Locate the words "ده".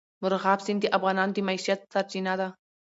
2.39-2.47